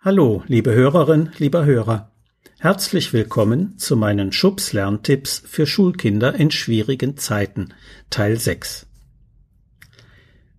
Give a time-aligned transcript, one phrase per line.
[0.00, 2.12] Hallo, liebe Hörerin, lieber Hörer.
[2.60, 7.74] Herzlich willkommen zu meinen Schubs Lerntipps für Schulkinder in schwierigen Zeiten,
[8.08, 8.86] Teil 6.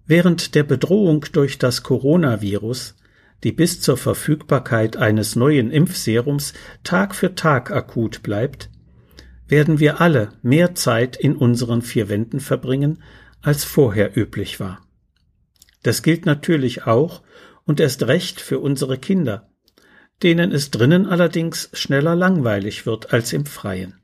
[0.06, 2.98] Während der Bedrohung durch das Coronavirus,
[3.46, 6.52] die bis zur Verfügbarkeit eines neuen Impfserums
[6.84, 8.70] Tag für Tag akut bleibt,
[9.48, 13.02] werden wir alle mehr Zeit in unseren vier Wänden verbringen,
[13.42, 14.82] als vorher üblich war.
[15.84, 17.22] Das gilt natürlich auch
[17.70, 19.48] und erst recht für unsere Kinder,
[20.24, 24.02] denen es drinnen allerdings schneller langweilig wird als im Freien.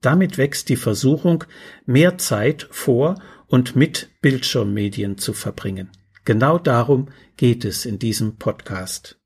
[0.00, 1.42] Damit wächst die Versuchung,
[1.86, 5.90] mehr Zeit vor und mit Bildschirmmedien zu verbringen.
[6.24, 9.18] Genau darum geht es in diesem Podcast.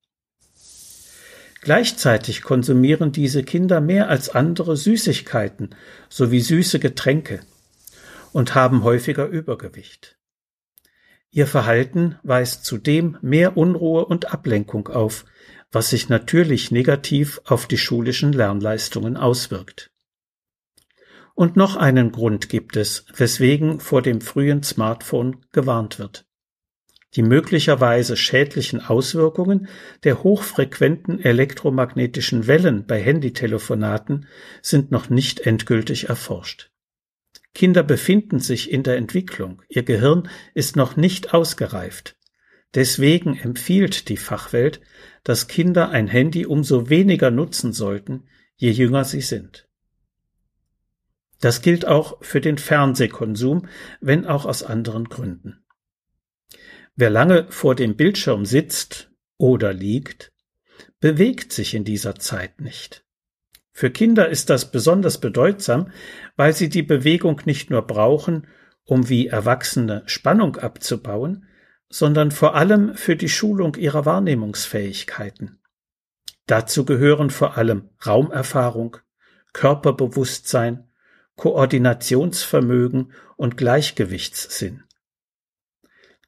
[1.60, 5.76] Gleichzeitig konsumieren diese Kinder mehr als andere Süßigkeiten
[6.08, 7.40] sowie süße Getränke
[8.32, 10.18] und haben häufiger Übergewicht.
[11.30, 15.24] Ihr Verhalten weist zudem mehr Unruhe und Ablenkung auf,
[15.70, 19.90] was sich natürlich negativ auf die schulischen Lernleistungen auswirkt.
[21.34, 26.26] Und noch einen Grund gibt es, weswegen vor dem frühen Smartphone gewarnt wird.
[27.14, 29.68] Die möglicherweise schädlichen Auswirkungen
[30.04, 34.26] der hochfrequenten elektromagnetischen Wellen bei Handytelefonaten
[34.62, 36.70] sind noch nicht endgültig erforscht.
[37.54, 42.17] Kinder befinden sich in der Entwicklung, ihr Gehirn ist noch nicht ausgereift.
[42.74, 44.80] Deswegen empfiehlt die Fachwelt,
[45.24, 49.68] dass Kinder ein Handy umso weniger nutzen sollten, je jünger sie sind.
[51.40, 53.68] Das gilt auch für den Fernsehkonsum,
[54.00, 55.64] wenn auch aus anderen Gründen.
[56.96, 60.32] Wer lange vor dem Bildschirm sitzt oder liegt,
[61.00, 63.04] bewegt sich in dieser Zeit nicht.
[63.72, 65.92] Für Kinder ist das besonders bedeutsam,
[66.34, 68.48] weil sie die Bewegung nicht nur brauchen,
[68.82, 71.46] um wie Erwachsene Spannung abzubauen,
[71.90, 75.58] sondern vor allem für die Schulung ihrer Wahrnehmungsfähigkeiten.
[76.46, 78.98] Dazu gehören vor allem Raumerfahrung,
[79.52, 80.88] Körperbewusstsein,
[81.36, 84.82] Koordinationsvermögen und Gleichgewichtssinn.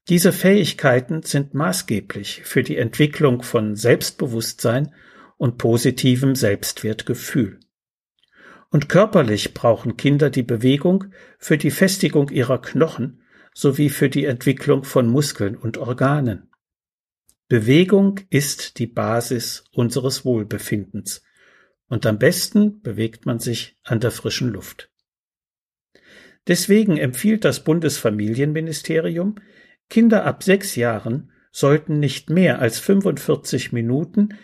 [0.08, 4.94] Diese Fähigkeiten sind maßgeblich für die Entwicklung von Selbstbewusstsein
[5.36, 7.60] und positivem Selbstwertgefühl.
[8.70, 11.06] Und körperlich brauchen Kinder die Bewegung
[11.38, 13.22] für die Festigung ihrer Knochen
[13.54, 16.50] sowie für die Entwicklung von Muskeln und Organen.
[17.48, 21.22] Bewegung ist die Basis unseres Wohlbefindens,
[21.88, 24.92] und am besten bewegt man sich an der frischen Luft.
[26.46, 29.34] Deswegen empfiehlt das Bundesfamilienministerium,
[29.88, 34.38] Kinder ab sechs Jahren sollten nicht mehr als 45 Minuten,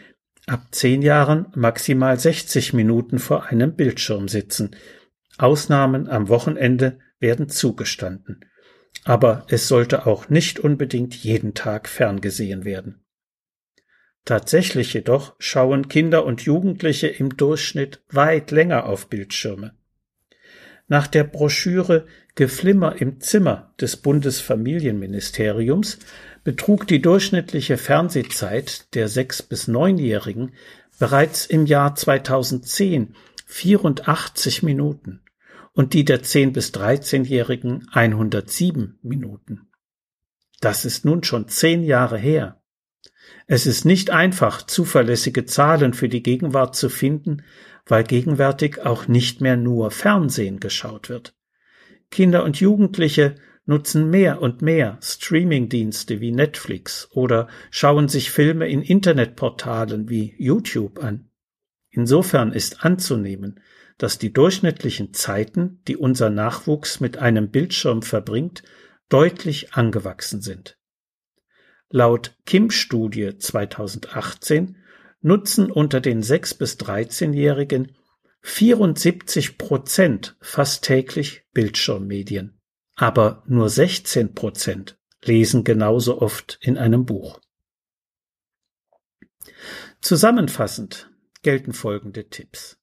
[0.46, 4.75] ab zehn Jahren maximal 60 Minuten vor einem Bildschirm sitzen.
[5.38, 8.40] Ausnahmen am Wochenende werden zugestanden
[9.06, 13.04] aber es sollte auch nicht unbedingt jeden Tag ferngesehen werden.
[14.24, 19.74] Tatsächlich jedoch schauen Kinder und Jugendliche im Durchschnitt weit länger auf Bildschirme.
[20.88, 26.00] Nach der Broschüre Geflimmer im Zimmer des Bundesfamilienministeriums
[26.42, 30.52] betrug die durchschnittliche Fernsehzeit der sechs bis neunjährigen
[30.98, 33.14] bereits im Jahr 2010
[33.46, 35.20] 84 Minuten
[35.76, 39.69] und die der zehn bis dreizehnjährigen 107 Minuten.
[40.61, 42.62] Das ist nun schon zehn Jahre her.
[43.46, 47.43] Es ist nicht einfach, zuverlässige Zahlen für die Gegenwart zu finden,
[47.84, 51.37] weil gegenwärtig auch nicht mehr nur Fernsehen geschaut wird.
[52.11, 53.34] Kinder und Jugendliche
[53.67, 61.05] nutzen mehr und mehr Streamingdienste wie Netflix oder schauen sich Filme in Internetportalen wie YouTube
[61.05, 61.28] an.
[61.90, 63.61] Insofern ist anzunehmen,
[63.98, 68.62] dass die durchschnittlichen Zeiten, die unser Nachwuchs mit einem Bildschirm verbringt,
[69.08, 70.78] deutlich angewachsen sind.
[71.88, 74.76] Laut Kim-Studie 2018
[75.20, 77.96] nutzen unter den 6- bis 13-Jährigen
[78.43, 82.60] 74 Prozent fast täglich Bildschirmmedien,
[82.94, 87.40] aber nur 16 Prozent lesen genauso oft in einem Buch.
[90.00, 91.10] Zusammenfassend
[91.42, 92.78] gelten folgende Tipps.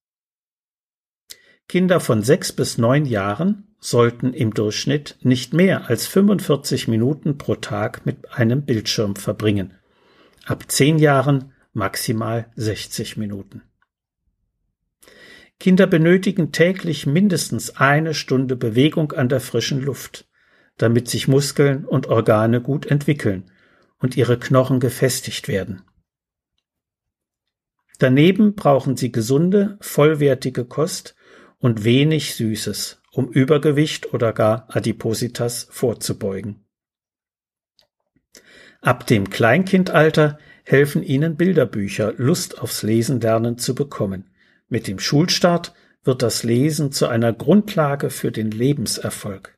[1.67, 7.55] Kinder von sechs bis neun Jahren sollten im Durchschnitt nicht mehr als 45 Minuten pro
[7.55, 9.73] Tag mit einem Bildschirm verbringen.
[10.45, 13.63] Ab zehn Jahren maximal 60 Minuten.
[15.59, 20.27] Kinder benötigen täglich mindestens eine Stunde Bewegung an der frischen Luft,
[20.77, 23.51] damit sich Muskeln und Organe gut entwickeln
[23.99, 25.81] und ihre Knochen gefestigt werden.
[27.99, 31.15] Daneben brauchen sie gesunde, vollwertige Kost
[31.63, 36.65] und wenig Süßes, um Übergewicht oder gar Adipositas vorzubeugen.
[38.81, 44.29] Ab dem Kleinkindalter helfen ihnen Bilderbücher, Lust aufs Lesen lernen zu bekommen.
[44.67, 45.73] Mit dem Schulstart
[46.03, 49.57] wird das Lesen zu einer Grundlage für den Lebenserfolg.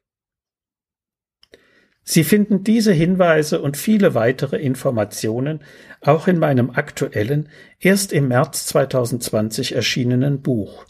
[2.04, 5.64] Sie finden diese Hinweise und viele weitere Informationen
[6.02, 7.50] auch in meinem aktuellen,
[7.80, 10.86] erst im März 2020 erschienenen Buch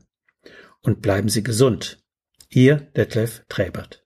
[0.81, 2.03] und bleiben Sie gesund.
[2.49, 4.05] Ihr Detlef Träbert.